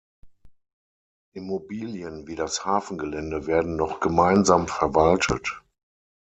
[1.35, 5.61] Immobilien wie das Hafengelände werden noch gemeinsam verwaltet.